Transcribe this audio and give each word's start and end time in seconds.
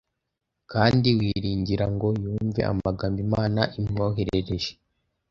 kandi 0.71 1.07
wiringira, 1.19 1.85
ngo 1.93 2.07
yumve 2.23 2.61
amagambo 2.71 3.17
Imana 3.27 3.61
imwoherereje. 3.79 4.71